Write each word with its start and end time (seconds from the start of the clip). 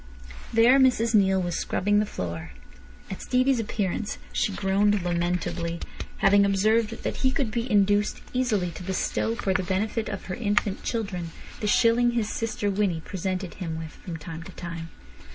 There 0.51 0.79
Mrs 0.79 1.13
Neale 1.13 1.39
was 1.43 1.59
scrubbing 1.59 1.99
the 1.99 2.07
floor. 2.07 2.49
At 3.11 3.21
Stevie's 3.21 3.59
appearance 3.59 4.17
she 4.33 4.51
groaned 4.51 5.03
lamentably, 5.03 5.79
having 6.17 6.43
observed 6.43 7.03
that 7.03 7.17
he 7.17 7.29
could 7.29 7.51
be 7.51 7.69
induced 7.71 8.19
easily 8.33 8.71
to 8.71 8.81
bestow 8.83 9.35
for 9.35 9.53
the 9.53 9.61
benefit 9.61 10.09
of 10.09 10.25
her 10.25 10.33
infant 10.33 10.81
children 10.81 11.29
the 11.59 11.67
shilling 11.67 12.13
his 12.13 12.29
sister 12.29 12.71
Winnie 12.71 13.01
presented 13.05 13.53
him 13.61 13.77
with 13.77 13.91
from 13.91 14.17
time 14.17 14.41
to 14.41 14.51
time. 14.53 14.89